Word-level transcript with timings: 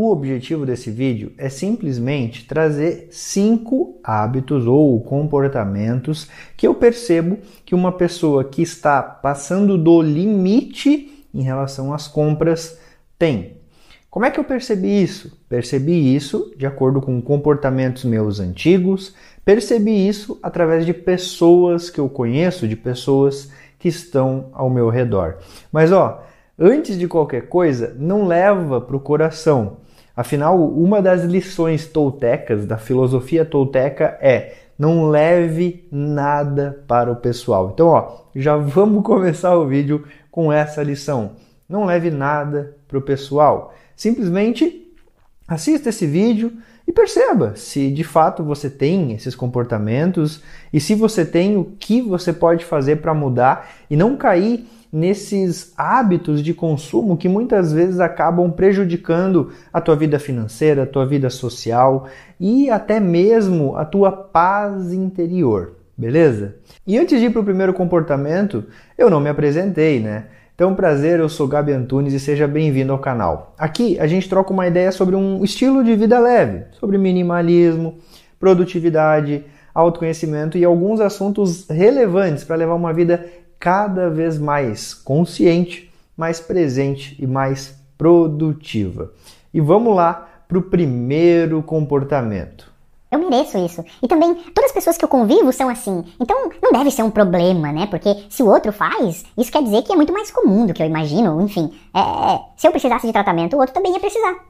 O 0.00 0.12
objetivo 0.12 0.64
desse 0.64 0.92
vídeo 0.92 1.32
é 1.36 1.48
simplesmente 1.48 2.46
trazer 2.46 3.08
cinco 3.10 3.98
hábitos 4.04 4.64
ou 4.64 5.00
comportamentos 5.00 6.28
que 6.56 6.68
eu 6.68 6.74
percebo 6.76 7.36
que 7.64 7.74
uma 7.74 7.90
pessoa 7.90 8.44
que 8.44 8.62
está 8.62 9.02
passando 9.02 9.76
do 9.76 10.00
limite 10.00 11.26
em 11.34 11.42
relação 11.42 11.92
às 11.92 12.06
compras 12.06 12.78
tem. 13.18 13.56
Como 14.08 14.24
é 14.24 14.30
que 14.30 14.38
eu 14.38 14.44
percebi 14.44 15.02
isso? 15.02 15.36
Percebi 15.48 16.14
isso 16.14 16.54
de 16.56 16.64
acordo 16.64 17.00
com 17.00 17.20
comportamentos 17.20 18.04
meus 18.04 18.38
antigos, 18.38 19.16
percebi 19.44 20.06
isso 20.06 20.38
através 20.40 20.86
de 20.86 20.94
pessoas 20.94 21.90
que 21.90 21.98
eu 21.98 22.08
conheço, 22.08 22.68
de 22.68 22.76
pessoas 22.76 23.50
que 23.80 23.88
estão 23.88 24.50
ao 24.52 24.70
meu 24.70 24.90
redor. 24.90 25.38
Mas 25.72 25.90
ó, 25.90 26.22
antes 26.56 26.96
de 26.96 27.08
qualquer 27.08 27.48
coisa, 27.48 27.96
não 27.98 28.28
leva 28.28 28.80
para 28.80 28.96
o 28.96 29.00
coração 29.00 29.87
Afinal, 30.18 30.60
uma 30.60 31.00
das 31.00 31.22
lições 31.22 31.86
toltecas, 31.86 32.66
da 32.66 32.76
filosofia 32.76 33.44
tolteca, 33.44 34.18
é 34.20 34.52
não 34.76 35.08
leve 35.08 35.86
nada 35.92 36.82
para 36.88 37.12
o 37.12 37.14
pessoal. 37.14 37.70
Então, 37.72 37.86
ó, 37.86 38.22
já 38.34 38.56
vamos 38.56 39.04
começar 39.06 39.56
o 39.56 39.68
vídeo 39.68 40.04
com 40.28 40.52
essa 40.52 40.82
lição. 40.82 41.36
Não 41.68 41.84
leve 41.84 42.10
nada 42.10 42.76
para 42.88 42.98
o 42.98 43.00
pessoal. 43.00 43.72
Simplesmente 43.94 44.92
assista 45.46 45.90
esse 45.90 46.04
vídeo 46.04 46.52
e 46.84 46.90
perceba 46.90 47.54
se 47.54 47.88
de 47.88 48.02
fato 48.02 48.42
você 48.42 48.68
tem 48.68 49.12
esses 49.12 49.36
comportamentos 49.36 50.42
e 50.72 50.80
se 50.80 50.96
você 50.96 51.24
tem 51.24 51.56
o 51.56 51.64
que 51.78 52.02
você 52.02 52.32
pode 52.32 52.64
fazer 52.64 52.96
para 52.96 53.14
mudar 53.14 53.70
e 53.88 53.94
não 53.96 54.16
cair 54.16 54.66
nesses 54.92 55.72
hábitos 55.76 56.42
de 56.42 56.54
consumo 56.54 57.16
que 57.16 57.28
muitas 57.28 57.72
vezes 57.72 58.00
acabam 58.00 58.50
prejudicando 58.50 59.50
a 59.72 59.80
tua 59.80 59.94
vida 59.96 60.18
financeira, 60.18 60.82
a 60.82 60.86
tua 60.86 61.06
vida 61.06 61.28
social 61.30 62.06
e 62.40 62.70
até 62.70 62.98
mesmo 62.98 63.76
a 63.76 63.84
tua 63.84 64.10
paz 64.10 64.92
interior, 64.92 65.72
beleza? 65.96 66.56
E 66.86 66.98
antes 66.98 67.20
de 67.20 67.26
ir 67.26 67.30
para 67.30 67.42
o 67.42 67.44
primeiro 67.44 67.74
comportamento, 67.74 68.64
eu 68.96 69.10
não 69.10 69.20
me 69.20 69.28
apresentei, 69.28 70.00
né? 70.00 70.24
Então, 70.54 70.74
prazer, 70.74 71.20
eu 71.20 71.28
sou 71.28 71.46
Gabi 71.46 71.70
Antunes 71.70 72.12
e 72.12 72.18
seja 72.18 72.48
bem-vindo 72.48 72.92
ao 72.92 72.98
canal. 72.98 73.54
Aqui 73.56 73.96
a 74.00 74.08
gente 74.08 74.28
troca 74.28 74.52
uma 74.52 74.66
ideia 74.66 74.90
sobre 74.90 75.14
um 75.14 75.44
estilo 75.44 75.84
de 75.84 75.94
vida 75.94 76.18
leve, 76.18 76.64
sobre 76.72 76.98
minimalismo, 76.98 77.98
produtividade, 78.40 79.44
autoconhecimento 79.72 80.58
e 80.58 80.64
alguns 80.64 81.00
assuntos 81.00 81.68
relevantes 81.68 82.42
para 82.42 82.56
levar 82.56 82.74
uma 82.74 82.92
vida 82.92 83.24
cada 83.58 84.08
vez 84.08 84.38
mais 84.38 84.94
consciente, 84.94 85.92
mais 86.16 86.40
presente 86.40 87.16
e 87.18 87.26
mais 87.26 87.74
produtiva. 87.96 89.12
E 89.52 89.60
vamos 89.60 89.94
lá 89.94 90.28
para 90.46 90.58
o 90.58 90.62
primeiro 90.62 91.62
comportamento. 91.62 92.72
Eu 93.10 93.18
mereço 93.18 93.56
isso. 93.58 93.82
E 94.02 94.08
também, 94.08 94.34
todas 94.34 94.66
as 94.66 94.72
pessoas 94.72 94.98
que 94.98 95.04
eu 95.04 95.08
convivo 95.08 95.50
são 95.50 95.68
assim. 95.68 96.04
Então, 96.20 96.50
não 96.62 96.72
deve 96.72 96.90
ser 96.90 97.02
um 97.02 97.10
problema, 97.10 97.72
né? 97.72 97.86
Porque 97.86 98.26
se 98.28 98.42
o 98.42 98.48
outro 98.48 98.70
faz, 98.70 99.24
isso 99.36 99.50
quer 99.50 99.62
dizer 99.62 99.82
que 99.82 99.92
é 99.92 99.96
muito 99.96 100.12
mais 100.12 100.30
comum 100.30 100.66
do 100.66 100.74
que 100.74 100.82
eu 100.82 100.86
imagino. 100.86 101.40
Enfim, 101.40 101.72
é, 101.94 102.00
é 102.00 102.40
se 102.56 102.66
eu 102.66 102.70
precisasse 102.70 103.06
de 103.06 103.12
tratamento, 103.12 103.56
o 103.56 103.60
outro 103.60 103.74
também 103.74 103.92
ia 103.92 104.00
precisar. 104.00 104.44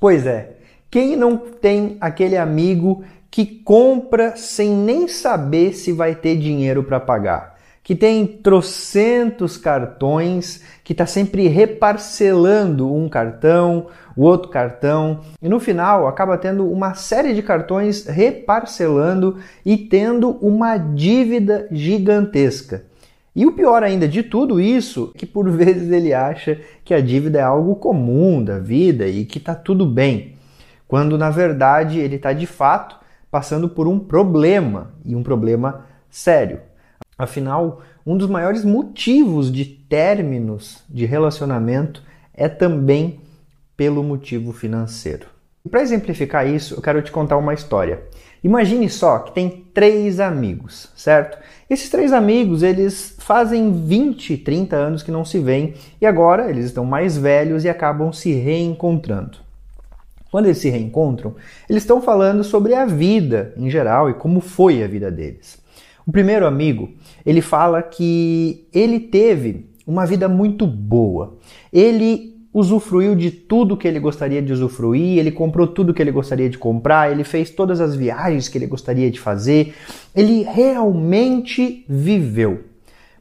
Pois 0.00 0.26
é. 0.26 0.56
Quem 0.90 1.14
não 1.14 1.36
tem 1.36 1.98
aquele 2.00 2.36
amigo 2.36 3.04
que 3.30 3.46
compra 3.46 4.34
sem 4.36 4.70
nem 4.70 5.06
saber 5.06 5.72
se 5.74 5.92
vai 5.92 6.14
ter 6.14 6.36
dinheiro 6.36 6.82
para 6.82 6.98
pagar, 6.98 7.56
que 7.82 7.94
tem 7.94 8.26
trocentos 8.26 9.56
cartões, 9.56 10.62
que 10.82 10.92
está 10.92 11.06
sempre 11.06 11.46
reparcelando 11.46 12.92
um 12.92 13.08
cartão, 13.08 13.86
o 14.16 14.22
outro 14.22 14.50
cartão, 14.50 15.20
e 15.40 15.48
no 15.48 15.60
final 15.60 16.08
acaba 16.08 16.36
tendo 16.36 16.68
uma 16.68 16.94
série 16.94 17.32
de 17.32 17.42
cartões 17.42 18.04
reparcelando 18.06 19.38
e 19.64 19.76
tendo 19.76 20.30
uma 20.42 20.76
dívida 20.76 21.68
gigantesca. 21.70 22.84
E 23.34 23.46
o 23.46 23.52
pior 23.52 23.84
ainda 23.84 24.08
de 24.08 24.24
tudo 24.24 24.60
isso 24.60 25.12
é 25.14 25.18
que 25.18 25.24
por 25.24 25.48
vezes 25.50 25.90
ele 25.92 26.12
acha 26.12 26.60
que 26.84 26.92
a 26.92 27.00
dívida 27.00 27.38
é 27.38 27.42
algo 27.42 27.76
comum 27.76 28.42
da 28.42 28.58
vida 28.58 29.06
e 29.06 29.24
que 29.24 29.38
está 29.38 29.54
tudo 29.54 29.86
bem, 29.86 30.34
quando 30.88 31.16
na 31.16 31.30
verdade 31.30 32.00
ele 32.00 32.16
está 32.16 32.32
de 32.32 32.46
fato 32.46 32.99
passando 33.30 33.68
por 33.68 33.86
um 33.86 33.98
problema 33.98 34.92
e 35.04 35.14
um 35.14 35.22
problema 35.22 35.86
sério. 36.10 36.60
Afinal, 37.16 37.82
um 38.04 38.16
dos 38.16 38.28
maiores 38.28 38.64
motivos 38.64 39.52
de 39.52 39.64
términos 39.64 40.82
de 40.88 41.04
relacionamento 41.04 42.02
é 42.34 42.48
também 42.48 43.20
pelo 43.76 44.02
motivo 44.02 44.52
financeiro. 44.52 45.26
Para 45.70 45.82
exemplificar 45.82 46.48
isso, 46.48 46.74
eu 46.74 46.82
quero 46.82 47.02
te 47.02 47.12
contar 47.12 47.36
uma 47.36 47.52
história. 47.52 48.02
Imagine 48.42 48.88
só 48.88 49.18
que 49.18 49.32
tem 49.32 49.66
três 49.74 50.18
amigos, 50.18 50.90
certo? 50.96 51.38
Esses 51.68 51.90
três 51.90 52.12
amigos, 52.12 52.62
eles 52.62 53.14
fazem 53.18 53.70
20, 53.70 54.38
30 54.38 54.74
anos 54.74 55.02
que 55.02 55.10
não 55.10 55.24
se 55.24 55.38
veem 55.38 55.74
e 56.00 56.06
agora 56.06 56.48
eles 56.48 56.64
estão 56.64 56.84
mais 56.84 57.18
velhos 57.18 57.64
e 57.64 57.68
acabam 57.68 58.10
se 58.12 58.32
reencontrando. 58.32 59.38
Quando 60.30 60.46
eles 60.46 60.58
se 60.58 60.70
reencontram, 60.70 61.34
eles 61.68 61.82
estão 61.82 62.00
falando 62.00 62.44
sobre 62.44 62.74
a 62.74 62.84
vida 62.86 63.52
em 63.56 63.68
geral 63.68 64.08
e 64.08 64.14
como 64.14 64.40
foi 64.40 64.82
a 64.82 64.86
vida 64.86 65.10
deles. 65.10 65.58
O 66.06 66.12
primeiro 66.12 66.46
amigo, 66.46 66.90
ele 67.26 67.40
fala 67.40 67.82
que 67.82 68.66
ele 68.72 69.00
teve 69.00 69.66
uma 69.86 70.06
vida 70.06 70.28
muito 70.28 70.66
boa. 70.66 71.36
Ele 71.72 72.30
usufruiu 72.52 73.14
de 73.14 73.30
tudo 73.30 73.76
que 73.76 73.86
ele 73.86 74.00
gostaria 74.00 74.42
de 74.42 74.52
usufruir, 74.52 75.18
ele 75.18 75.30
comprou 75.30 75.66
tudo 75.66 75.94
que 75.94 76.02
ele 76.02 76.10
gostaria 76.10 76.48
de 76.48 76.58
comprar, 76.58 77.10
ele 77.10 77.22
fez 77.22 77.50
todas 77.50 77.80
as 77.80 77.94
viagens 77.94 78.48
que 78.48 78.58
ele 78.58 78.66
gostaria 78.66 79.10
de 79.10 79.20
fazer. 79.20 79.74
Ele 80.14 80.42
realmente 80.42 81.84
viveu. 81.88 82.64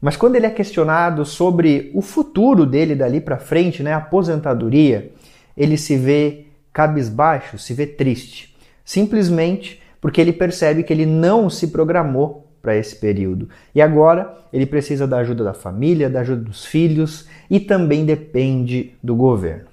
Mas 0.01 0.15
quando 0.15 0.35
ele 0.35 0.45
é 0.45 0.49
questionado 0.49 1.25
sobre 1.25 1.91
o 1.93 2.01
futuro 2.01 2.65
dele 2.65 2.95
dali 2.95 3.19
para 3.19 3.37
frente, 3.37 3.83
né, 3.83 3.93
a 3.93 3.97
aposentadoria, 3.97 5.11
ele 5.55 5.77
se 5.77 5.97
vê 5.97 6.45
cabisbaixo, 6.73 7.57
se 7.57 7.73
vê 7.73 7.85
triste, 7.85 8.55
simplesmente 8.83 9.81
porque 10.01 10.21
ele 10.21 10.33
percebe 10.33 10.83
que 10.83 10.93
ele 10.93 11.05
não 11.05 11.49
se 11.49 11.67
programou 11.67 12.47
para 12.61 12.75
esse 12.75 12.95
período. 12.95 13.49
E 13.73 13.81
agora 13.81 14.37
ele 14.51 14.65
precisa 14.65 15.07
da 15.07 15.17
ajuda 15.17 15.43
da 15.43 15.53
família, 15.53 16.09
da 16.09 16.21
ajuda 16.21 16.41
dos 16.41 16.65
filhos 16.65 17.27
e 17.49 17.59
também 17.59 18.05
depende 18.05 18.93
do 19.03 19.15
governo. 19.15 19.65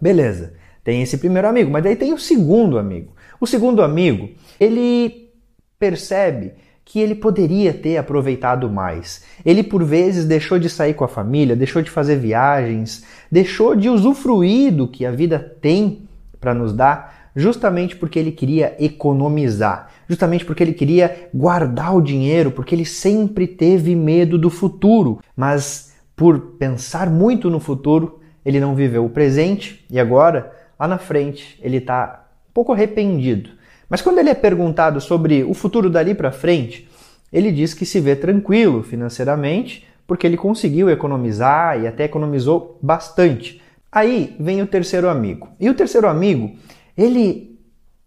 Beleza, 0.00 0.54
tem 0.84 1.02
esse 1.02 1.18
primeiro 1.18 1.48
amigo, 1.48 1.70
mas 1.70 1.82
daí 1.82 1.96
tem 1.96 2.12
o 2.12 2.18
segundo 2.18 2.78
amigo. 2.78 3.12
O 3.40 3.46
segundo 3.46 3.82
amigo, 3.82 4.30
ele 4.58 5.30
percebe 5.78 6.52
que 6.84 6.98
ele 7.00 7.14
poderia 7.14 7.74
ter 7.74 7.98
aproveitado 7.98 8.70
mais. 8.70 9.22
Ele 9.44 9.62
por 9.62 9.84
vezes 9.84 10.24
deixou 10.24 10.58
de 10.58 10.70
sair 10.70 10.94
com 10.94 11.04
a 11.04 11.08
família, 11.08 11.54
deixou 11.54 11.82
de 11.82 11.90
fazer 11.90 12.16
viagens, 12.16 13.04
deixou 13.30 13.76
de 13.76 13.90
usufruir 13.90 14.72
do 14.72 14.88
que 14.88 15.04
a 15.04 15.10
vida 15.10 15.38
tem 15.60 16.07
para 16.40 16.54
nos 16.54 16.72
dar, 16.72 17.30
justamente 17.34 17.96
porque 17.96 18.18
ele 18.18 18.32
queria 18.32 18.74
economizar, 18.78 19.90
justamente 20.08 20.44
porque 20.44 20.62
ele 20.62 20.72
queria 20.72 21.28
guardar 21.32 21.94
o 21.94 22.00
dinheiro, 22.00 22.50
porque 22.50 22.74
ele 22.74 22.84
sempre 22.84 23.46
teve 23.46 23.94
medo 23.94 24.38
do 24.38 24.50
futuro, 24.50 25.20
mas 25.36 25.94
por 26.16 26.38
pensar 26.58 27.08
muito 27.08 27.48
no 27.48 27.60
futuro, 27.60 28.18
ele 28.44 28.58
não 28.58 28.74
viveu 28.74 29.04
o 29.04 29.10
presente 29.10 29.84
e 29.90 30.00
agora, 30.00 30.52
lá 30.78 30.88
na 30.88 30.98
frente, 30.98 31.58
ele 31.62 31.76
está 31.76 32.24
um 32.48 32.52
pouco 32.52 32.72
arrependido. 32.72 33.50
Mas 33.88 34.02
quando 34.02 34.18
ele 34.18 34.30
é 34.30 34.34
perguntado 34.34 35.00
sobre 35.00 35.44
o 35.44 35.54
futuro 35.54 35.88
dali 35.88 36.14
para 36.14 36.32
frente, 36.32 36.88
ele 37.32 37.52
diz 37.52 37.72
que 37.72 37.86
se 37.86 38.00
vê 38.00 38.16
tranquilo 38.16 38.82
financeiramente 38.82 39.86
porque 40.06 40.26
ele 40.26 40.36
conseguiu 40.36 40.88
economizar 40.88 41.78
e 41.78 41.86
até 41.86 42.04
economizou 42.04 42.78
bastante. 42.82 43.60
Aí 43.90 44.36
vem 44.38 44.60
o 44.62 44.66
terceiro 44.66 45.08
amigo. 45.08 45.48
E 45.58 45.68
o 45.70 45.74
terceiro 45.74 46.08
amigo, 46.08 46.56
ele, 46.96 47.58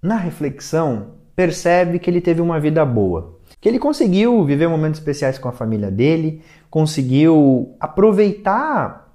na 0.01 0.15
reflexão, 0.15 1.15
percebe 1.35 1.97
que 1.99 2.09
ele 2.09 2.21
teve 2.21 2.41
uma 2.41 2.59
vida 2.59 2.85
boa. 2.85 3.39
que 3.59 3.69
ele 3.69 3.77
conseguiu 3.79 4.43
viver 4.43 4.67
momentos 4.67 4.99
especiais 4.99 5.37
com 5.37 5.47
a 5.47 5.51
família 5.51 5.91
dele, 5.91 6.41
conseguiu 6.69 7.75
aproveitar 7.79 9.13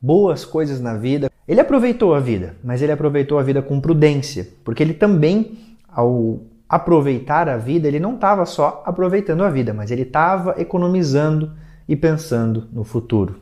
boas 0.00 0.44
coisas 0.44 0.80
na 0.80 0.94
vida. 0.94 1.30
Ele 1.46 1.60
aproveitou 1.60 2.14
a 2.14 2.20
vida, 2.20 2.56
mas 2.64 2.82
ele 2.82 2.92
aproveitou 2.92 3.38
a 3.38 3.42
vida 3.42 3.62
com 3.62 3.80
prudência, 3.80 4.48
porque 4.64 4.82
ele 4.82 4.94
também, 4.94 5.76
ao 5.88 6.40
aproveitar 6.68 7.48
a 7.48 7.56
vida, 7.56 7.86
ele 7.86 8.00
não 8.00 8.14
estava 8.14 8.46
só 8.46 8.82
aproveitando 8.86 9.42
a 9.44 9.50
vida, 9.50 9.74
mas 9.74 9.90
ele 9.90 10.02
estava 10.02 10.54
economizando 10.58 11.52
e 11.88 11.96
pensando 11.96 12.68
no 12.72 12.84
futuro. 12.84 13.40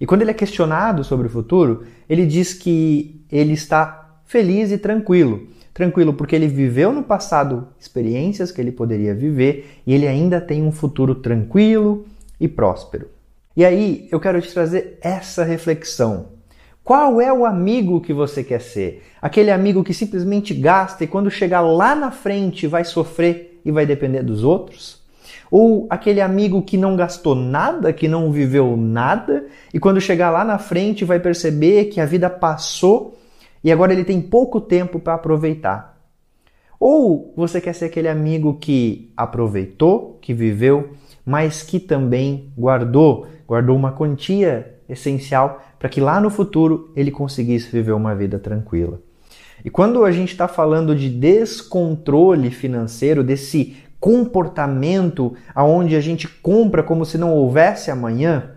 E 0.00 0.06
quando 0.06 0.22
ele 0.22 0.30
é 0.30 0.34
questionado 0.34 1.02
sobre 1.02 1.26
o 1.26 1.30
futuro, 1.30 1.84
ele 2.08 2.26
diz 2.26 2.54
que 2.54 3.24
ele 3.30 3.52
está 3.52 4.20
feliz 4.24 4.70
e 4.70 4.78
tranquilo. 4.78 5.48
Tranquilo 5.74 6.12
porque 6.12 6.34
ele 6.34 6.48
viveu 6.48 6.92
no 6.92 7.02
passado 7.02 7.68
experiências 7.78 8.50
que 8.50 8.60
ele 8.60 8.72
poderia 8.72 9.14
viver 9.14 9.80
e 9.86 9.94
ele 9.94 10.06
ainda 10.06 10.40
tem 10.40 10.62
um 10.62 10.72
futuro 10.72 11.14
tranquilo 11.14 12.06
e 12.40 12.48
próspero. 12.48 13.08
E 13.56 13.64
aí 13.64 14.08
eu 14.10 14.20
quero 14.20 14.40
te 14.40 14.52
trazer 14.52 14.98
essa 15.00 15.44
reflexão. 15.44 16.38
Qual 16.84 17.20
é 17.20 17.32
o 17.32 17.44
amigo 17.44 18.00
que 18.00 18.12
você 18.12 18.42
quer 18.42 18.60
ser? 18.60 19.02
Aquele 19.20 19.50
amigo 19.50 19.84
que 19.84 19.92
simplesmente 19.92 20.54
gasta 20.54 21.04
e 21.04 21.06
quando 21.06 21.30
chegar 21.30 21.60
lá 21.60 21.94
na 21.94 22.10
frente 22.10 22.66
vai 22.66 22.84
sofrer 22.84 23.60
e 23.64 23.70
vai 23.70 23.84
depender 23.84 24.22
dos 24.22 24.42
outros? 24.42 24.97
Ou 25.50 25.86
aquele 25.88 26.20
amigo 26.20 26.62
que 26.62 26.76
não 26.76 26.96
gastou 26.96 27.34
nada, 27.34 27.92
que 27.92 28.06
não 28.06 28.30
viveu 28.30 28.76
nada 28.76 29.46
e 29.72 29.78
quando 29.80 30.00
chegar 30.00 30.30
lá 30.30 30.44
na 30.44 30.58
frente 30.58 31.04
vai 31.04 31.18
perceber 31.18 31.86
que 31.86 32.00
a 32.00 32.06
vida 32.06 32.28
passou 32.28 33.18
e 33.64 33.72
agora 33.72 33.92
ele 33.92 34.04
tem 34.04 34.20
pouco 34.20 34.60
tempo 34.60 35.00
para 35.00 35.14
aproveitar? 35.14 35.98
Ou 36.78 37.32
você 37.36 37.60
quer 37.60 37.72
ser 37.72 37.86
aquele 37.86 38.08
amigo 38.08 38.54
que 38.54 39.12
aproveitou, 39.16 40.18
que 40.20 40.32
viveu, 40.32 40.90
mas 41.24 41.62
que 41.62 41.80
também 41.80 42.52
guardou 42.56 43.26
guardou 43.48 43.74
uma 43.74 43.92
quantia 43.92 44.74
essencial 44.86 45.64
para 45.78 45.88
que 45.88 46.00
lá 46.00 46.20
no 46.20 46.28
futuro 46.28 46.92
ele 46.94 47.10
conseguisse 47.10 47.72
viver 47.72 47.92
uma 47.92 48.14
vida 48.14 48.38
tranquila. 48.38 49.00
E 49.64 49.70
quando 49.70 50.04
a 50.04 50.12
gente 50.12 50.32
está 50.32 50.46
falando 50.46 50.94
de 50.94 51.08
descontrole 51.08 52.50
financeiro, 52.50 53.24
desse 53.24 53.76
comportamento 54.00 55.34
aonde 55.54 55.96
a 55.96 56.00
gente 56.00 56.28
compra 56.28 56.82
como 56.82 57.04
se 57.04 57.18
não 57.18 57.32
houvesse 57.32 57.90
amanhã, 57.90 58.52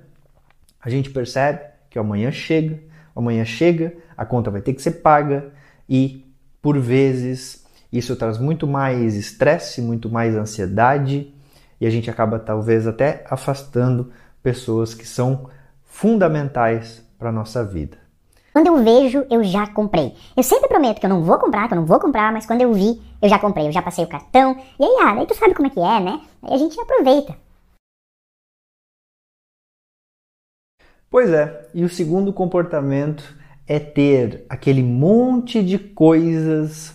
a 0.79 0.89
gente 0.89 1.09
percebe 1.09 1.61
que 1.89 1.99
amanhã 1.99 2.31
chega, 2.31 2.79
amanhã 3.15 3.43
chega, 3.43 3.93
a 4.15 4.25
conta 4.25 4.51
vai 4.51 4.61
ter 4.61 4.73
que 4.73 4.81
ser 4.81 5.01
paga 5.01 5.51
e 5.89 6.25
por 6.61 6.79
vezes 6.79 7.65
isso 7.91 8.15
traz 8.15 8.37
muito 8.37 8.65
mais 8.65 9.15
estresse, 9.15 9.81
muito 9.81 10.09
mais 10.09 10.35
ansiedade 10.35 11.33
e 11.79 11.85
a 11.85 11.89
gente 11.89 12.09
acaba 12.09 12.39
talvez 12.39 12.87
até 12.87 13.25
afastando 13.29 14.11
pessoas 14.41 14.93
que 14.93 15.07
são 15.07 15.49
fundamentais 15.83 17.03
para 17.17 17.29
a 17.29 17.33
nossa 17.33 17.63
vida. 17.63 18.00
Quando 18.53 18.67
eu 18.67 18.83
vejo, 18.83 19.25
eu 19.29 19.43
já 19.43 19.65
comprei. 19.67 20.13
Eu 20.35 20.43
sempre 20.43 20.67
prometo 20.67 20.99
que 20.99 21.05
eu 21.05 21.09
não 21.09 21.23
vou 21.23 21.37
comprar, 21.39 21.67
que 21.67 21.73
eu 21.73 21.79
não 21.79 21.85
vou 21.85 21.99
comprar, 21.99 22.33
mas 22.33 22.45
quando 22.45 22.61
eu 22.61 22.73
vi, 22.73 23.01
eu 23.21 23.29
já 23.29 23.39
comprei, 23.39 23.67
eu 23.67 23.71
já 23.71 23.81
passei 23.81 24.03
o 24.03 24.09
cartão. 24.09 24.57
E 24.77 24.83
aí, 24.83 24.97
ah, 25.01 25.25
tu 25.25 25.33
sabe 25.35 25.53
como 25.53 25.67
é 25.67 25.69
que 25.69 25.79
é, 25.79 25.99
né? 25.99 26.21
Aí 26.43 26.53
a 26.53 26.57
gente 26.57 26.79
aproveita. 26.79 27.35
Pois 31.09 31.29
é, 31.29 31.69
e 31.73 31.83
o 31.83 31.89
segundo 31.89 32.31
comportamento 32.31 33.35
é 33.67 33.79
ter 33.79 34.45
aquele 34.49 34.83
monte 34.83 35.63
de 35.63 35.77
coisas, 35.77 36.93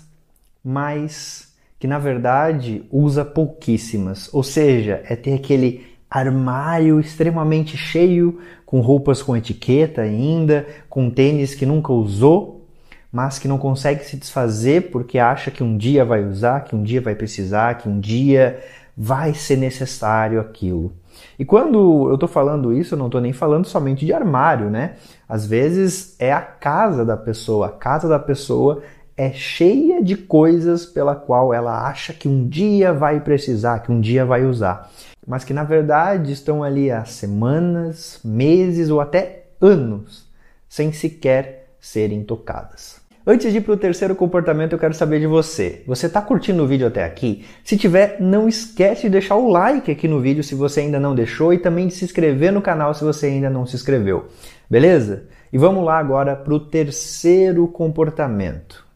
mas 0.65 1.55
que 1.79 1.87
na 1.87 1.99
verdade 1.99 2.87
usa 2.91 3.25
pouquíssimas. 3.25 4.33
Ou 4.33 4.43
seja, 4.43 5.03
é 5.05 5.17
ter 5.17 5.35
aquele 5.35 5.96
armário 6.17 6.99
extremamente 6.99 7.77
cheio, 7.77 8.41
com 8.65 8.81
roupas 8.81 9.23
com 9.23 9.37
etiqueta 9.37 10.01
ainda, 10.01 10.67
com 10.89 11.11
tênis 11.11 11.55
que 11.55 11.67
nunca 11.67 11.93
usou, 11.93 12.67
mas 13.13 13.39
que 13.39 13.47
não 13.47 13.59
consegue 13.59 14.05
se 14.05 14.17
desfazer 14.17 14.91
porque 14.91 15.19
acha 15.19 15.51
que 15.51 15.63
um 15.63 15.77
dia 15.77 16.05
vai 16.05 16.25
usar, 16.25 16.65
que 16.65 16.75
um 16.75 16.83
dia 16.83 17.01
vai 17.01 17.15
precisar, 17.15 17.77
que 17.77 17.89
um 17.89 18.01
dia 18.01 18.63
vai 18.97 19.35
ser 19.35 19.57
necessário 19.57 20.41
aquilo. 20.41 20.93
E 21.39 21.45
quando 21.45 22.09
eu 22.09 22.15
estou 22.15 22.29
falando 22.29 22.73
isso, 22.73 22.95
eu 22.95 22.99
não 22.99 23.07
estou 23.07 23.21
nem 23.21 23.33
falando 23.33 23.67
somente 23.67 24.05
de 24.05 24.13
armário, 24.13 24.71
né? 24.71 24.95
Às 25.29 25.47
vezes 25.47 26.17
é 26.19 26.33
a 26.33 26.41
casa 26.41 27.05
da 27.05 27.17
pessoa. 27.17 27.67
A 27.67 27.71
casa 27.71 28.09
da 28.09 28.19
pessoa 28.19 28.83
é 29.17 29.33
cheia 29.33 30.03
de 30.03 30.17
coisas 30.17 30.85
pela 30.85 31.15
qual 31.15 31.53
ela 31.53 31.89
acha 31.89 32.13
que 32.13 32.29
um 32.29 32.47
dia 32.47 32.93
vai 32.93 33.21
precisar, 33.21 33.81
que 33.81 33.93
um 33.93 34.01
dia 34.01 34.27
vai 34.27 34.45
usar 34.45 34.91
mas 35.27 35.45
que 35.45 35.53
na 35.53 35.65
verdade 35.65 36.33
estão 36.33 36.63
ali 36.63 36.91
há 36.91 37.05
semanas, 37.05 38.21
meses 38.25 38.91
ou 38.91 39.01
até 39.01 39.47
anos 39.61 40.31
sem 40.69 40.93
sequer 40.93 41.75
serem 41.81 42.23
tocadas. 42.23 43.05
Antes 43.29 43.51
de 43.51 43.59
ir 43.59 43.63
para 43.63 43.73
o 43.73 43.77
terceiro 43.77 44.15
comportamento, 44.15 44.73
eu 44.73 44.79
quero 44.79 44.95
saber 44.95 45.19
de 45.19 45.27
você. 45.27 45.83
Você 45.85 46.07
está 46.07 46.23
curtindo 46.23 46.63
o 46.63 46.67
vídeo 46.67 46.87
até 46.87 47.03
aqui? 47.03 47.45
Se 47.65 47.77
tiver, 47.77 48.21
não 48.21 48.49
esquece 48.49 49.03
de 49.03 49.09
deixar 49.09 49.35
o 49.35 49.51
like 49.51 49.91
aqui 49.91 50.07
no 50.07 50.21
vídeo 50.21 50.45
se 50.45 50.55
você 50.55 50.83
ainda 50.83 51.01
não 51.01 51.13
deixou 51.13 51.53
e 51.53 51.59
também 51.59 51.89
de 51.89 51.95
se 51.95 52.05
inscrever 52.05 52.53
no 52.53 52.63
canal 52.63 52.95
se 52.95 53.03
você 53.03 53.27
ainda 53.27 53.51
não 53.51 53.67
se 53.67 53.75
inscreveu. 53.75 54.29
Beleza? 54.71 55.29
E 55.53 55.59
vamos 55.59 55.85
lá 55.85 55.99
agora 55.99 56.37
para 56.37 56.55
o 56.55 56.61
terceiro 56.61 57.67
comportamento. 57.67 58.87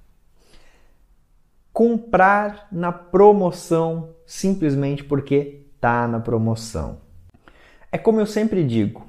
Comprar 1.72 2.68
na 2.70 2.92
promoção 2.92 4.10
simplesmente 4.24 5.02
porque 5.02 5.59
está 5.80 6.06
na 6.06 6.20
promoção. 6.20 6.98
É 7.90 7.96
como 7.96 8.20
eu 8.20 8.26
sempre 8.26 8.62
digo: 8.62 9.06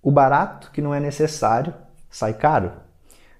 o 0.00 0.12
barato 0.12 0.70
que 0.70 0.80
não 0.80 0.94
é 0.94 1.00
necessário 1.00 1.74
sai 2.08 2.32
caro. 2.32 2.70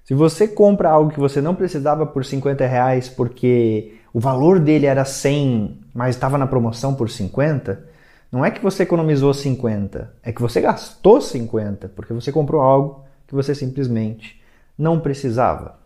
Se 0.02 0.12
você 0.12 0.48
compra 0.48 0.90
algo 0.90 1.10
que 1.10 1.20
você 1.20 1.40
não 1.40 1.54
precisava 1.54 2.04
por 2.04 2.24
50 2.24 2.66
reais 2.66 3.08
porque 3.08 3.94
o 4.12 4.20
valor 4.20 4.58
dele 4.58 4.86
era 4.86 5.04
100, 5.04 5.80
mas 5.94 6.16
estava 6.16 6.36
na 6.36 6.46
promoção 6.46 6.94
por 6.94 7.08
50, 7.08 7.88
não 8.30 8.44
é 8.44 8.50
que 8.50 8.62
você 8.62 8.82
economizou 8.82 9.32
50, 9.32 10.12
é 10.22 10.32
que 10.32 10.42
você 10.42 10.60
gastou 10.60 11.20
50 11.20 11.88
porque 11.90 12.12
você 12.12 12.30
comprou 12.30 12.60
algo 12.60 13.04
que 13.26 13.34
você 13.34 13.54
simplesmente 13.54 14.42
não 14.76 15.00
precisava. 15.00 15.78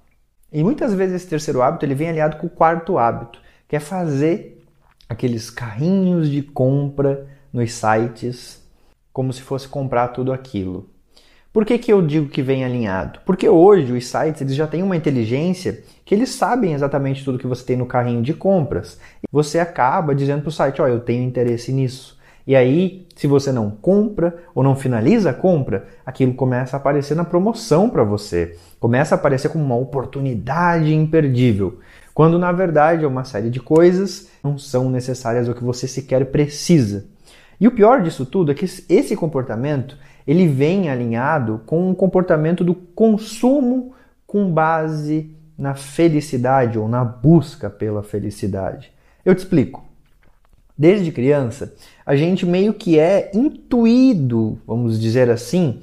E 0.50 0.64
muitas 0.64 0.94
vezes 0.94 1.16
esse 1.16 1.28
terceiro 1.28 1.60
hábito 1.60 1.84
ele 1.84 1.94
vem 1.94 2.08
aliado 2.08 2.38
com 2.38 2.46
o 2.46 2.50
quarto 2.50 2.98
hábito, 2.98 3.40
que 3.68 3.76
é 3.76 3.80
fazer 3.80 4.57
aqueles 5.08 5.50
carrinhos 5.50 6.30
de 6.30 6.42
compra 6.42 7.26
nos 7.52 7.72
sites 7.72 8.62
como 9.12 9.32
se 9.32 9.42
fosse 9.42 9.66
comprar 9.66 10.08
tudo 10.08 10.32
aquilo. 10.32 10.88
Por 11.52 11.64
que, 11.64 11.78
que 11.78 11.92
eu 11.92 12.00
digo 12.00 12.28
que 12.28 12.42
vem 12.42 12.64
alinhado? 12.64 13.20
Porque 13.24 13.48
hoje 13.48 13.92
os 13.92 14.06
sites 14.06 14.42
eles 14.42 14.54
já 14.54 14.66
têm 14.66 14.82
uma 14.82 14.96
inteligência 14.96 15.82
que 16.04 16.14
eles 16.14 16.28
sabem 16.28 16.72
exatamente 16.72 17.24
tudo 17.24 17.38
que 17.38 17.46
você 17.46 17.64
tem 17.64 17.76
no 17.76 17.86
carrinho 17.86 18.22
de 18.22 18.34
compras. 18.34 19.00
Você 19.32 19.58
acaba 19.58 20.14
dizendo 20.14 20.42
para 20.42 20.50
o 20.50 20.52
site, 20.52 20.80
ó, 20.80 20.84
oh, 20.84 20.88
eu 20.88 21.00
tenho 21.00 21.24
interesse 21.24 21.72
nisso. 21.72 22.18
E 22.46 22.54
aí, 22.54 23.06
se 23.16 23.26
você 23.26 23.50
não 23.50 23.70
compra 23.70 24.36
ou 24.54 24.62
não 24.62 24.76
finaliza 24.76 25.30
a 25.30 25.34
compra, 25.34 25.86
aquilo 26.06 26.32
começa 26.32 26.76
a 26.76 26.80
aparecer 26.80 27.14
na 27.14 27.24
promoção 27.24 27.90
para 27.90 28.04
você. 28.04 28.56
Começa 28.78 29.14
a 29.14 29.18
aparecer 29.18 29.50
como 29.50 29.64
uma 29.64 29.76
oportunidade 29.76 30.94
imperdível 30.94 31.80
quando 32.18 32.36
na 32.36 32.50
verdade 32.50 33.04
é 33.04 33.06
uma 33.06 33.22
série 33.22 33.48
de 33.48 33.60
coisas 33.60 34.28
não 34.42 34.58
são 34.58 34.90
necessárias 34.90 35.46
ou 35.46 35.54
que 35.54 35.62
você 35.62 35.86
sequer 35.86 36.26
precisa. 36.32 37.06
E 37.60 37.68
o 37.68 37.70
pior 37.70 38.02
disso 38.02 38.26
tudo 38.26 38.50
é 38.50 38.56
que 38.56 38.64
esse 38.64 39.14
comportamento 39.14 39.96
ele 40.26 40.48
vem 40.48 40.90
alinhado 40.90 41.60
com 41.64 41.88
um 41.88 41.94
comportamento 41.94 42.64
do 42.64 42.74
consumo 42.74 43.94
com 44.26 44.50
base 44.50 45.32
na 45.56 45.76
felicidade 45.76 46.76
ou 46.76 46.88
na 46.88 47.04
busca 47.04 47.70
pela 47.70 48.02
felicidade. 48.02 48.90
Eu 49.24 49.32
te 49.32 49.38
explico. 49.38 49.84
Desde 50.76 51.12
criança, 51.12 51.72
a 52.04 52.16
gente 52.16 52.44
meio 52.44 52.74
que 52.74 52.98
é 52.98 53.30
intuído, 53.32 54.60
vamos 54.66 55.00
dizer 55.00 55.30
assim, 55.30 55.82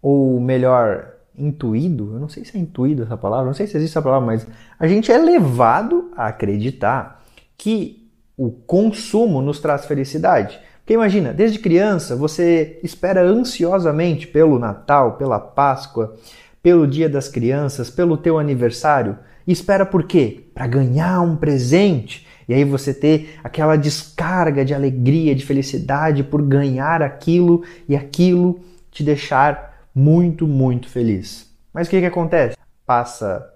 ou 0.00 0.38
melhor, 0.38 1.15
intuído, 1.38 2.12
eu 2.14 2.20
não 2.20 2.28
sei 2.28 2.44
se 2.44 2.56
é 2.56 2.60
intuído 2.60 3.02
essa 3.02 3.16
palavra, 3.16 3.46
não 3.46 3.54
sei 3.54 3.66
se 3.66 3.76
existe 3.76 3.92
essa 3.92 4.02
palavra, 4.02 4.26
mas 4.26 4.46
a 4.78 4.86
gente 4.86 5.10
é 5.12 5.18
levado 5.18 6.10
a 6.16 6.26
acreditar 6.26 7.22
que 7.56 8.08
o 8.36 8.50
consumo 8.50 9.40
nos 9.40 9.60
traz 9.60 9.86
felicidade. 9.86 10.58
Porque 10.78 10.94
imagina, 10.94 11.32
desde 11.32 11.58
criança 11.58 12.14
você 12.14 12.78
espera 12.82 13.22
ansiosamente 13.22 14.26
pelo 14.26 14.58
Natal, 14.58 15.16
pela 15.16 15.40
Páscoa, 15.40 16.14
pelo 16.62 16.86
Dia 16.86 17.08
das 17.08 17.28
Crianças, 17.28 17.90
pelo 17.90 18.16
teu 18.16 18.38
aniversário. 18.38 19.18
E 19.46 19.52
espera 19.52 19.86
por 19.86 20.04
quê? 20.04 20.44
Para 20.54 20.66
ganhar 20.66 21.20
um 21.22 21.36
presente. 21.36 22.26
E 22.48 22.54
aí 22.54 22.64
você 22.64 22.94
ter 22.94 23.38
aquela 23.42 23.76
descarga 23.76 24.64
de 24.64 24.74
alegria, 24.74 25.34
de 25.34 25.44
felicidade 25.44 26.22
por 26.22 26.40
ganhar 26.42 27.02
aquilo 27.02 27.64
e 27.88 27.96
aquilo 27.96 28.60
te 28.90 29.02
deixar 29.02 29.75
muito, 29.96 30.46
muito 30.46 30.90
feliz. 30.90 31.50
Mas 31.72 31.86
o 31.86 31.90
que, 31.90 32.00
que 32.00 32.06
acontece? 32.06 32.54
Passa 32.84 33.50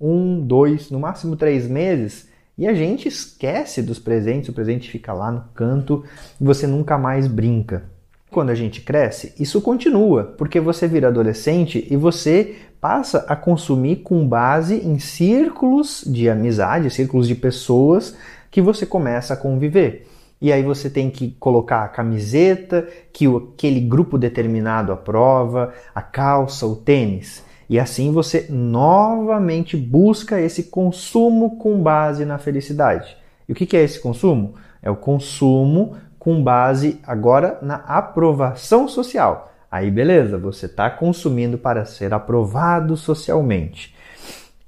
um, 0.00 0.40
dois, 0.40 0.88
no 0.88 1.00
máximo 1.00 1.34
três 1.34 1.66
meses 1.66 2.28
E 2.56 2.68
a 2.68 2.72
gente 2.72 3.08
esquece 3.08 3.82
dos 3.82 3.98
presentes, 3.98 4.48
o 4.48 4.52
presente 4.52 4.88
fica 4.88 5.12
lá 5.12 5.32
no 5.32 5.40
canto 5.52 6.04
e 6.40 6.44
você 6.44 6.68
nunca 6.68 6.96
mais 6.96 7.26
brinca. 7.26 7.82
Quando 8.30 8.50
a 8.50 8.54
gente 8.54 8.80
cresce, 8.80 9.34
isso 9.36 9.60
continua, 9.60 10.34
porque 10.38 10.60
você 10.60 10.86
vira 10.86 11.08
adolescente 11.08 11.84
e 11.90 11.96
você 11.96 12.54
passa 12.80 13.24
a 13.28 13.34
consumir 13.34 13.96
com 13.96 14.28
base 14.28 14.76
em 14.76 15.00
círculos 15.00 16.04
de 16.06 16.28
amizade, 16.28 16.90
círculos 16.90 17.26
de 17.26 17.34
pessoas 17.34 18.16
que 18.48 18.62
você 18.62 18.86
começa 18.86 19.34
a 19.34 19.36
conviver. 19.36 20.06
E 20.44 20.52
aí 20.52 20.62
você 20.62 20.90
tem 20.90 21.08
que 21.08 21.30
colocar 21.40 21.84
a 21.84 21.88
camiseta 21.88 22.86
que 23.10 23.26
aquele 23.26 23.80
grupo 23.80 24.18
determinado 24.18 24.92
aprova, 24.92 25.72
a 25.94 26.02
calça, 26.02 26.66
o 26.66 26.76
tênis. 26.76 27.42
E 27.66 27.80
assim 27.80 28.12
você 28.12 28.46
novamente 28.50 29.74
busca 29.74 30.38
esse 30.38 30.64
consumo 30.64 31.56
com 31.56 31.82
base 31.82 32.26
na 32.26 32.36
felicidade. 32.36 33.16
E 33.48 33.52
o 33.52 33.54
que 33.54 33.74
é 33.74 33.82
esse 33.82 33.98
consumo? 33.98 34.56
É 34.82 34.90
o 34.90 34.96
consumo 34.96 35.96
com 36.18 36.44
base 36.44 37.00
agora 37.06 37.58
na 37.62 37.76
aprovação 37.76 38.86
social. 38.86 39.50
Aí 39.70 39.90
beleza, 39.90 40.36
você 40.36 40.66
está 40.66 40.90
consumindo 40.90 41.56
para 41.56 41.86
ser 41.86 42.12
aprovado 42.12 42.98
socialmente. 42.98 43.94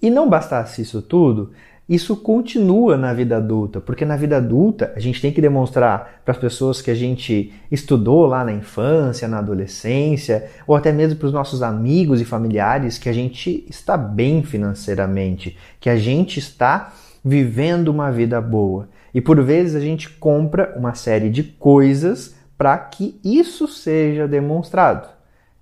E 0.00 0.08
não 0.08 0.26
bastasse 0.26 0.80
isso 0.80 1.02
tudo, 1.02 1.52
isso 1.88 2.16
continua 2.16 2.96
na 2.96 3.14
vida 3.14 3.36
adulta, 3.36 3.80
porque 3.80 4.04
na 4.04 4.16
vida 4.16 4.38
adulta 4.38 4.92
a 4.96 4.98
gente 4.98 5.20
tem 5.20 5.32
que 5.32 5.40
demonstrar 5.40 6.20
para 6.24 6.32
as 6.32 6.38
pessoas 6.38 6.82
que 6.82 6.90
a 6.90 6.94
gente 6.94 7.52
estudou 7.70 8.26
lá 8.26 8.44
na 8.44 8.52
infância, 8.52 9.28
na 9.28 9.38
adolescência, 9.38 10.50
ou 10.66 10.74
até 10.74 10.90
mesmo 10.90 11.16
para 11.16 11.26
os 11.26 11.32
nossos 11.32 11.62
amigos 11.62 12.20
e 12.20 12.24
familiares 12.24 12.98
que 12.98 13.08
a 13.08 13.12
gente 13.12 13.64
está 13.70 13.96
bem 13.96 14.42
financeiramente, 14.42 15.56
que 15.78 15.88
a 15.88 15.96
gente 15.96 16.40
está 16.40 16.92
vivendo 17.24 17.88
uma 17.88 18.10
vida 18.10 18.40
boa. 18.40 18.88
E 19.14 19.20
por 19.20 19.40
vezes 19.40 19.76
a 19.76 19.80
gente 19.80 20.10
compra 20.10 20.74
uma 20.76 20.94
série 20.94 21.30
de 21.30 21.44
coisas 21.44 22.34
para 22.58 22.76
que 22.78 23.20
isso 23.22 23.68
seja 23.68 24.26
demonstrado. 24.26 25.08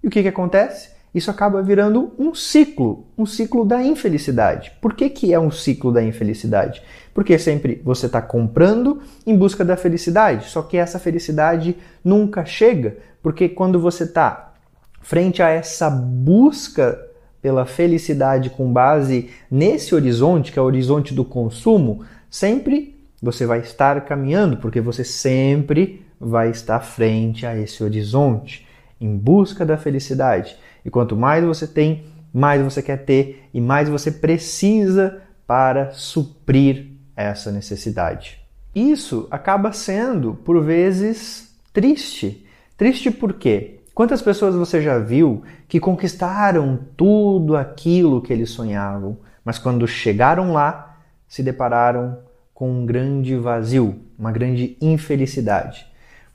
E 0.02 0.06
o 0.06 0.10
que, 0.10 0.22
que 0.22 0.28
acontece? 0.28 0.93
Isso 1.14 1.30
acaba 1.30 1.62
virando 1.62 2.12
um 2.18 2.34
ciclo, 2.34 3.06
um 3.16 3.24
ciclo 3.24 3.64
da 3.64 3.82
infelicidade. 3.82 4.72
Por 4.80 4.94
que, 4.94 5.08
que 5.08 5.32
é 5.32 5.38
um 5.38 5.50
ciclo 5.50 5.92
da 5.92 6.02
infelicidade? 6.02 6.82
Porque 7.14 7.38
sempre 7.38 7.80
você 7.84 8.06
está 8.06 8.20
comprando 8.20 9.00
em 9.24 9.36
busca 9.36 9.64
da 9.64 9.76
felicidade, 9.76 10.48
só 10.48 10.62
que 10.62 10.76
essa 10.76 10.98
felicidade 10.98 11.76
nunca 12.04 12.44
chega, 12.44 12.96
porque 13.22 13.48
quando 13.48 13.78
você 13.78 14.02
está 14.02 14.54
frente 15.00 15.40
a 15.40 15.48
essa 15.48 15.88
busca 15.88 17.00
pela 17.40 17.64
felicidade 17.66 18.50
com 18.50 18.72
base 18.72 19.30
nesse 19.50 19.94
horizonte, 19.94 20.50
que 20.50 20.58
é 20.58 20.62
o 20.62 20.64
horizonte 20.64 21.14
do 21.14 21.24
consumo, 21.24 22.04
sempre 22.28 22.98
você 23.22 23.46
vai 23.46 23.60
estar 23.60 24.00
caminhando, 24.04 24.56
porque 24.56 24.80
você 24.80 25.04
sempre 25.04 26.04
vai 26.18 26.50
estar 26.50 26.80
frente 26.80 27.46
a 27.46 27.56
esse 27.56 27.84
horizonte, 27.84 28.66
em 29.00 29.16
busca 29.16 29.64
da 29.64 29.76
felicidade. 29.76 30.56
E 30.84 30.90
quanto 30.90 31.16
mais 31.16 31.44
você 31.44 31.66
tem, 31.66 32.04
mais 32.32 32.60
você 32.62 32.82
quer 32.82 33.04
ter 33.04 33.48
e 33.54 33.60
mais 33.60 33.88
você 33.88 34.10
precisa 34.10 35.22
para 35.46 35.92
suprir 35.92 36.86
essa 37.16 37.52
necessidade. 37.52 38.40
Isso 38.74 39.28
acaba 39.30 39.72
sendo, 39.72 40.34
por 40.34 40.60
vezes, 40.62 41.56
triste. 41.72 42.44
Triste 42.76 43.10
por 43.10 43.34
quê? 43.34 43.80
Quantas 43.94 44.20
pessoas 44.20 44.56
você 44.56 44.82
já 44.82 44.98
viu 44.98 45.44
que 45.68 45.78
conquistaram 45.78 46.80
tudo 46.96 47.56
aquilo 47.56 48.20
que 48.20 48.32
eles 48.32 48.50
sonhavam, 48.50 49.18
mas 49.44 49.56
quando 49.56 49.86
chegaram 49.86 50.52
lá, 50.52 50.98
se 51.28 51.44
depararam 51.44 52.18
com 52.52 52.68
um 52.68 52.84
grande 52.84 53.36
vazio, 53.36 54.00
uma 54.18 54.32
grande 54.32 54.76
infelicidade? 54.80 55.86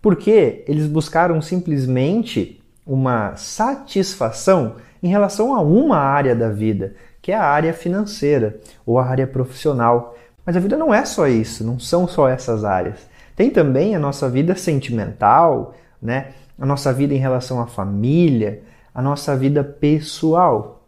Porque 0.01 0.63
eles 0.65 0.87
buscaram 0.87 1.41
simplesmente 1.41 2.58
uma 2.89 3.35
satisfação 3.35 4.77
em 5.01 5.07
relação 5.07 5.53
a 5.53 5.61
uma 5.61 5.97
área 5.97 6.35
da 6.35 6.49
vida, 6.49 6.95
que 7.21 7.31
é 7.31 7.35
a 7.35 7.43
área 7.43 7.71
financeira 7.71 8.59
ou 8.83 8.97
a 8.97 9.05
área 9.05 9.27
profissional. 9.27 10.17
Mas 10.43 10.57
a 10.57 10.59
vida 10.59 10.75
não 10.75 10.91
é 10.91 11.05
só 11.05 11.27
isso, 11.27 11.63
não 11.63 11.79
são 11.79 12.07
só 12.07 12.27
essas 12.27 12.65
áreas. 12.65 13.07
Tem 13.35 13.51
também 13.51 13.95
a 13.95 13.99
nossa 13.99 14.27
vida 14.27 14.55
sentimental, 14.55 15.75
né? 16.01 16.31
a 16.57 16.65
nossa 16.65 16.91
vida 16.91 17.13
em 17.13 17.17
relação 17.17 17.61
à 17.61 17.67
família, 17.67 18.63
a 18.93 19.03
nossa 19.03 19.37
vida 19.37 19.63
pessoal. 19.63 20.83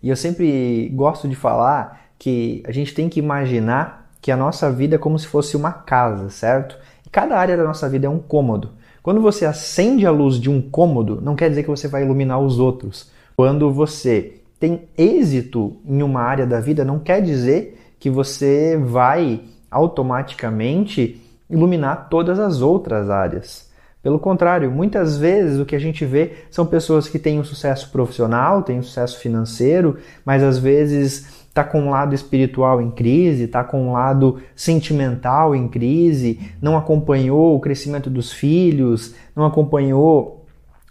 E 0.00 0.08
eu 0.08 0.16
sempre 0.16 0.88
gosto 0.94 1.28
de 1.28 1.34
falar 1.34 2.02
que 2.18 2.62
a 2.66 2.70
gente 2.70 2.94
tem 2.94 3.08
que 3.08 3.18
imaginar 3.18 4.08
que 4.20 4.30
a 4.30 4.36
nossa 4.36 4.70
vida 4.70 4.94
é 4.94 4.98
como 4.98 5.18
se 5.18 5.26
fosse 5.26 5.56
uma 5.56 5.72
casa, 5.72 6.30
certo? 6.30 6.78
E 7.04 7.10
cada 7.10 7.36
área 7.36 7.56
da 7.56 7.64
nossa 7.64 7.88
vida 7.88 8.06
é 8.06 8.10
um 8.10 8.20
cômodo. 8.20 8.70
Quando 9.02 9.20
você 9.20 9.46
acende 9.46 10.06
a 10.06 10.10
luz 10.10 10.38
de 10.38 10.50
um 10.50 10.60
cômodo, 10.60 11.20
não 11.22 11.34
quer 11.34 11.48
dizer 11.48 11.62
que 11.62 11.70
você 11.70 11.88
vai 11.88 12.02
iluminar 12.02 12.40
os 12.40 12.58
outros. 12.58 13.10
Quando 13.36 13.72
você 13.72 14.40
tem 14.58 14.82
êxito 14.96 15.76
em 15.86 16.02
uma 16.02 16.20
área 16.20 16.46
da 16.46 16.60
vida, 16.60 16.84
não 16.84 16.98
quer 16.98 17.22
dizer 17.22 17.78
que 17.98 18.10
você 18.10 18.76
vai 18.76 19.40
automaticamente 19.70 21.20
iluminar 21.48 22.08
todas 22.10 22.38
as 22.38 22.60
outras 22.60 23.08
áreas. 23.08 23.70
Pelo 24.02 24.18
contrário, 24.18 24.70
muitas 24.70 25.18
vezes 25.18 25.58
o 25.58 25.66
que 25.66 25.76
a 25.76 25.78
gente 25.78 26.06
vê 26.06 26.32
são 26.50 26.64
pessoas 26.64 27.08
que 27.08 27.18
têm 27.18 27.38
um 27.38 27.44
sucesso 27.44 27.90
profissional, 27.90 28.62
têm 28.62 28.78
um 28.78 28.82
sucesso 28.82 29.18
financeiro, 29.18 29.98
mas 30.24 30.42
às 30.42 30.58
vezes 30.58 31.39
está 31.50 31.64
com 31.64 31.82
um 31.82 31.90
lado 31.90 32.14
espiritual 32.14 32.80
em 32.80 32.90
crise, 32.90 33.44
está 33.44 33.64
com 33.64 33.88
um 33.88 33.92
lado 33.92 34.40
sentimental 34.54 35.54
em 35.54 35.66
crise, 35.66 36.52
não 36.62 36.76
acompanhou 36.76 37.56
o 37.56 37.60
crescimento 37.60 38.08
dos 38.08 38.32
filhos, 38.32 39.14
não 39.34 39.44
acompanhou 39.44 40.46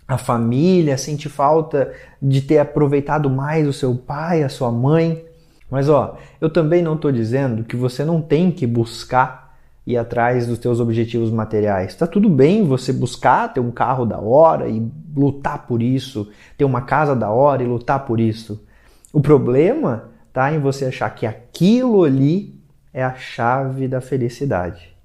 a 0.05 0.17
família, 0.17 0.97
sente 0.97 1.29
falta 1.29 1.93
de 2.21 2.41
ter 2.41 2.59
aproveitado 2.59 3.29
mais 3.29 3.67
o 3.67 3.73
seu 3.73 3.95
pai, 3.95 4.43
a 4.43 4.49
sua 4.49 4.69
mãe. 4.69 5.23
Mas 5.71 5.87
ó, 5.87 6.17
eu 6.41 6.49
também 6.49 6.81
não 6.81 6.95
estou 6.95 7.11
dizendo 7.11 7.63
que 7.63 7.77
você 7.77 8.03
não 8.03 8.21
tem 8.21 8.51
que 8.51 8.67
buscar 8.67 9.55
ir 9.87 9.97
atrás 9.97 10.45
dos 10.45 10.59
teus 10.59 10.81
objetivos 10.81 11.31
materiais. 11.31 11.95
Tá 11.95 12.05
tudo 12.05 12.27
bem 12.27 12.65
você 12.65 12.91
buscar 12.91 13.53
ter 13.53 13.61
um 13.61 13.71
carro 13.71 14.05
da 14.05 14.19
hora 14.19 14.67
e 14.67 14.85
lutar 15.15 15.65
por 15.65 15.81
isso, 15.81 16.27
ter 16.57 16.65
uma 16.65 16.81
casa 16.81 17.15
da 17.15 17.29
hora 17.29 17.63
e 17.63 17.67
lutar 17.67 18.05
por 18.05 18.19
isso. 18.19 18.61
O 19.13 19.21
problema 19.21 20.08
em 20.53 20.59
você 20.59 20.85
achar 20.85 21.09
que 21.09 21.25
aquilo 21.25 22.03
ali 22.03 22.59
é 22.93 23.03
a 23.03 23.15
chave 23.15 23.87
da 23.87 24.01
felicidade. 24.01 24.95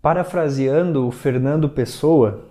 Parafraseando 0.00 1.06
o 1.06 1.10
Fernando 1.10 1.68
Pessoa, 1.68 2.48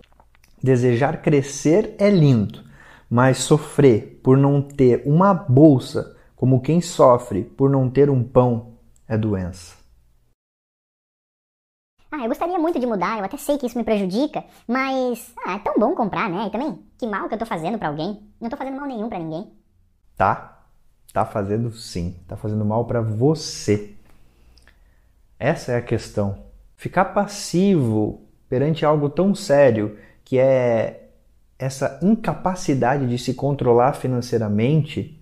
desejar 0.62 1.22
crescer 1.22 1.96
é 1.98 2.10
lindo, 2.10 2.64
mas 3.10 3.40
sofrer 3.40 4.20
por 4.24 4.38
não 4.38 4.62
ter 4.62 5.02
uma 5.06 5.34
bolsa, 5.34 6.16
como 6.36 6.62
quem 6.62 6.82
sofre 6.82 7.44
por 7.44 7.70
não 7.70 7.90
ter 7.90 8.10
um 8.10 8.24
pão, 8.24 8.74
é 9.08 9.18
doença. 9.18 9.78
Ah, 12.12 12.24
eu 12.24 12.28
gostaria 12.28 12.58
muito 12.58 12.80
de 12.80 12.88
mudar, 12.88 13.20
eu 13.20 13.26
até 13.26 13.38
sei 13.38 13.58
que 13.58 13.68
isso 13.68 13.78
me 13.78 13.84
prejudica, 13.84 14.44
mas 14.68 15.32
ah, 15.46 15.56
é 15.56 15.60
tão 15.60 15.76
bom 15.78 15.94
comprar, 15.96 16.30
né? 16.30 16.48
E 16.48 16.50
também, 16.50 16.84
que 16.98 17.08
mal 17.08 17.28
que 17.28 17.36
eu 17.36 17.40
tô 17.40 17.46
fazendo 17.46 17.78
para 17.78 17.88
alguém? 17.88 18.28
Não 18.42 18.50
tô 18.50 18.58
fazendo 18.58 18.78
mal 18.78 18.88
nenhum 18.88 19.10
para 19.10 19.20
ninguém. 19.20 19.52
Tá, 20.18 20.59
Tá 21.14 21.26
fazendo 21.26 21.72
sim, 21.72 22.16
tá 22.28 22.38
fazendo 22.38 22.64
mal 22.64 22.86
para 22.86 23.02
você. 23.02 23.94
Essa 25.40 25.72
é 25.72 25.76
a 25.78 25.82
questão. 25.82 26.44
Ficar 26.76 27.06
passivo 27.06 28.22
perante 28.48 28.86
algo 28.86 29.10
tão 29.10 29.34
sério 29.34 29.98
que 30.24 30.38
é 30.38 31.10
essa 31.58 32.00
incapacidade 32.02 33.08
de 33.08 33.18
se 33.18 33.34
controlar 33.34 33.94
financeiramente 33.94 35.20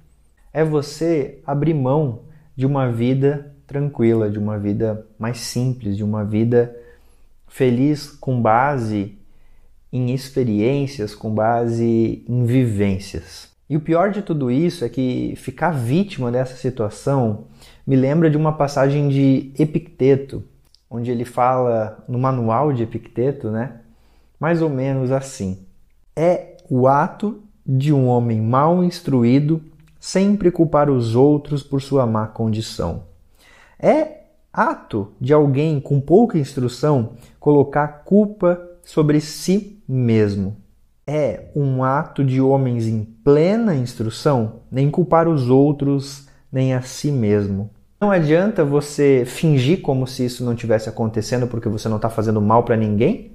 é 0.53 0.63
você 0.63 1.41
abrir 1.46 1.74
mão 1.74 2.24
de 2.56 2.65
uma 2.65 2.91
vida 2.91 3.56
tranquila, 3.65 4.29
de 4.29 4.38
uma 4.38 4.58
vida 4.58 5.06
mais 5.17 5.39
simples, 5.39 5.98
de 5.98 6.03
uma 6.03 6.24
vida 6.24 6.75
feliz 7.48 8.10
com 8.10 8.41
base 8.41 9.17
em 9.91 10.13
experiências, 10.13 11.15
com 11.15 11.34
base 11.34 12.24
em 12.27 12.46
vivências. 12.46 13.57
E 13.70 13.76
o 13.76 13.82
pior 13.82 14.12
de 14.12 14.22
tudo 14.22 14.50
isso 14.50 14.86
é 14.86 14.90
que 14.90 15.34
ficar 15.36 15.72
vítima 15.72 16.32
dessa 16.32 16.56
situação 16.56 17.46
me 17.86 17.96
lembra 17.96 18.30
de 18.30 18.38
uma 18.38 18.54
passagem 18.54 19.10
de 19.10 19.52
Epicteto, 19.60 20.44
onde 20.90 21.12
ele 21.12 21.26
fala 21.26 22.04
no 22.08 22.18
manual 22.18 22.72
de 22.72 22.84
Epicteto, 22.84 23.50
né? 23.52 23.82
Mais 24.40 24.62
ou 24.62 24.70
menos 24.70 25.12
assim: 25.12 25.60
É 26.16 26.58
o 26.70 26.88
ato 26.88 27.42
de 27.66 27.92
um 27.92 28.08
homem 28.08 28.42
mal 28.42 28.82
instruído 28.82 29.62
sempre 30.00 30.50
culpar 30.50 30.90
os 30.90 31.16
outros 31.16 31.62
por 31.62 31.82
sua 31.82 32.06
má 32.06 32.28
condição. 32.28 33.04
É 33.78 34.22
ato 34.54 35.12
de 35.20 35.34
alguém 35.34 35.82
com 35.82 36.00
pouca 36.00 36.38
instrução 36.38 37.14
colocar 37.38 38.04
culpa 38.06 38.62
sobre 38.82 39.20
si 39.20 39.78
mesmo 39.86 40.56
é 41.08 41.46
um 41.56 41.86
ato 41.86 42.22
de 42.22 42.42
homens 42.42 42.86
em 42.86 43.06
plena 43.24 43.74
instrução, 43.74 44.64
nem 44.70 44.92
culpar 44.92 45.30
os 45.30 45.50
outros, 45.50 46.28
nem 46.52 46.74
a 46.74 46.82
si 46.82 47.10
mesmo. 47.10 47.70
Não 48.00 48.12
adianta 48.12 48.66
você 48.66 49.24
fingir 49.26 49.82
como 49.82 50.06
se 50.06 50.26
isso 50.26 50.44
não 50.44 50.54
tivesse 50.54 50.90
acontecendo 50.90 51.48
porque 51.48 51.70
você 51.70 51.88
não 51.88 51.96
está 51.96 52.10
fazendo 52.10 52.42
mal 52.42 52.64
para 52.64 52.76
ninguém, 52.76 53.32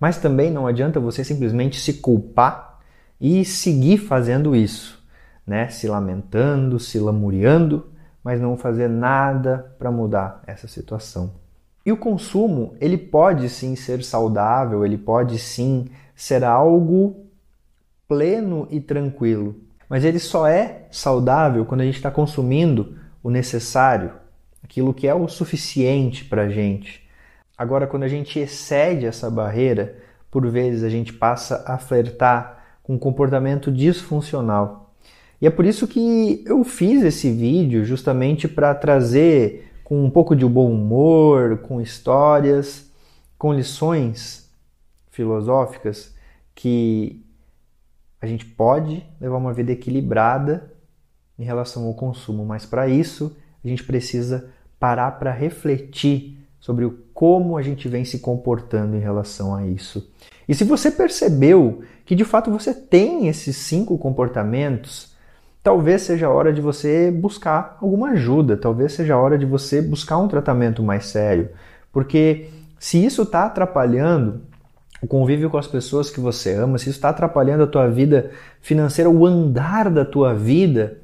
mas 0.00 0.18
também 0.18 0.50
não 0.50 0.66
adianta 0.66 0.98
você 0.98 1.22
simplesmente 1.22 1.80
se 1.80 1.94
culpar 1.94 2.80
e 3.20 3.44
seguir 3.44 3.98
fazendo 3.98 4.54
isso, 4.54 5.02
né? 5.46 5.68
Se 5.68 5.88
lamentando, 5.88 6.78
se 6.78 6.98
lamuriando, 6.98 7.86
mas 8.22 8.40
não 8.40 8.56
fazer 8.56 8.88
nada 8.88 9.74
para 9.78 9.90
mudar 9.90 10.42
essa 10.46 10.68
situação. 10.68 11.32
E 11.86 11.90
o 11.90 11.96
consumo, 11.96 12.74
ele 12.80 12.98
pode 12.98 13.48
sim 13.48 13.74
ser 13.74 14.04
saudável, 14.04 14.84
ele 14.84 14.98
pode 14.98 15.38
sim 15.38 15.86
ser 16.18 16.42
algo 16.42 17.28
pleno 18.08 18.66
e 18.72 18.80
tranquilo, 18.80 19.54
mas 19.88 20.04
ele 20.04 20.18
só 20.18 20.48
é 20.48 20.88
saudável 20.90 21.64
quando 21.64 21.82
a 21.82 21.84
gente 21.84 21.94
está 21.94 22.10
consumindo 22.10 22.98
o 23.22 23.30
necessário, 23.30 24.10
aquilo 24.60 24.92
que 24.92 25.06
é 25.06 25.14
o 25.14 25.28
suficiente 25.28 26.24
para 26.24 26.42
a 26.42 26.48
gente. 26.48 27.08
Agora, 27.56 27.86
quando 27.86 28.02
a 28.02 28.08
gente 28.08 28.36
excede 28.36 29.06
essa 29.06 29.30
barreira, 29.30 29.96
por 30.28 30.44
vezes 30.50 30.82
a 30.82 30.88
gente 30.88 31.12
passa 31.12 31.62
a 31.64 31.78
flertar 31.78 32.64
com 32.82 32.94
um 32.94 32.98
comportamento 32.98 33.70
disfuncional. 33.70 34.92
E 35.40 35.46
é 35.46 35.50
por 35.50 35.64
isso 35.64 35.86
que 35.86 36.42
eu 36.44 36.64
fiz 36.64 37.04
esse 37.04 37.30
vídeo 37.30 37.84
justamente 37.84 38.48
para 38.48 38.74
trazer 38.74 39.70
com 39.84 40.04
um 40.04 40.10
pouco 40.10 40.34
de 40.34 40.44
bom 40.44 40.68
humor, 40.68 41.58
com 41.58 41.80
histórias, 41.80 42.90
com 43.38 43.54
lições 43.54 44.47
filosóficas 45.18 46.14
que 46.54 47.26
a 48.20 48.26
gente 48.26 48.46
pode 48.46 49.04
levar 49.20 49.36
uma 49.36 49.52
vida 49.52 49.72
equilibrada 49.72 50.72
em 51.36 51.42
relação 51.42 51.86
ao 51.86 51.94
consumo, 51.94 52.44
mas 52.44 52.64
para 52.64 52.88
isso 52.88 53.36
a 53.64 53.66
gente 53.66 53.82
precisa 53.82 54.48
parar 54.78 55.18
para 55.18 55.32
refletir 55.32 56.38
sobre 56.60 56.84
o 56.84 57.02
como 57.12 57.56
a 57.56 57.62
gente 57.62 57.88
vem 57.88 58.04
se 58.04 58.20
comportando 58.20 58.96
em 58.96 59.00
relação 59.00 59.56
a 59.56 59.66
isso. 59.66 60.08
E 60.48 60.54
se 60.54 60.62
você 60.62 60.88
percebeu 60.88 61.82
que 62.04 62.14
de 62.14 62.24
fato 62.24 62.48
você 62.48 62.72
tem 62.72 63.26
esses 63.26 63.56
cinco 63.56 63.98
comportamentos, 63.98 65.16
talvez 65.64 66.02
seja 66.02 66.28
a 66.28 66.30
hora 66.30 66.52
de 66.52 66.60
você 66.60 67.10
buscar 67.10 67.76
alguma 67.80 68.10
ajuda, 68.10 68.56
talvez 68.56 68.92
seja 68.92 69.14
a 69.14 69.20
hora 69.20 69.36
de 69.36 69.46
você 69.46 69.82
buscar 69.82 70.18
um 70.18 70.28
tratamento 70.28 70.80
mais 70.80 71.06
sério, 71.06 71.50
porque 71.92 72.50
se 72.78 73.04
isso 73.04 73.22
está 73.22 73.46
atrapalhando 73.46 74.47
o 75.00 75.06
convívio 75.06 75.48
com 75.48 75.58
as 75.58 75.66
pessoas 75.66 76.10
que 76.10 76.20
você 76.20 76.54
ama, 76.54 76.78
se 76.78 76.84
isso 76.88 76.98
está 76.98 77.10
atrapalhando 77.10 77.62
a 77.62 77.66
tua 77.66 77.88
vida 77.88 78.30
financeira, 78.60 79.08
o 79.08 79.24
andar 79.24 79.90
da 79.90 80.04
tua 80.04 80.34
vida, 80.34 80.98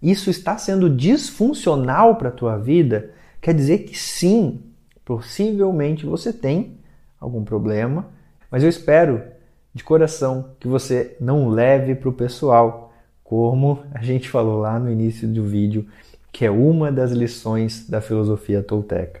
isso 0.00 0.30
está 0.30 0.56
sendo 0.58 0.88
disfuncional 0.88 2.16
para 2.16 2.28
a 2.28 2.32
tua 2.32 2.56
vida, 2.56 3.10
quer 3.40 3.54
dizer 3.54 3.78
que 3.78 3.98
sim, 3.98 4.60
possivelmente 5.04 6.06
você 6.06 6.32
tem 6.32 6.78
algum 7.20 7.44
problema, 7.44 8.06
mas 8.50 8.62
eu 8.62 8.68
espero 8.68 9.22
de 9.74 9.82
coração 9.82 10.50
que 10.60 10.68
você 10.68 11.16
não 11.20 11.48
leve 11.48 11.94
para 11.94 12.08
o 12.08 12.12
pessoal, 12.12 12.92
como 13.24 13.80
a 13.92 14.02
gente 14.02 14.28
falou 14.28 14.58
lá 14.60 14.78
no 14.78 14.90
início 14.90 15.26
do 15.26 15.44
vídeo, 15.44 15.86
que 16.30 16.44
é 16.44 16.50
uma 16.50 16.92
das 16.92 17.12
lições 17.12 17.88
da 17.88 18.00
filosofia 18.00 18.62
tolteca. 18.62 19.20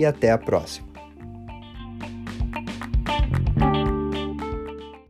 e 0.00 0.06
até 0.06 0.30
a 0.30 0.38
próxima. 0.38 0.89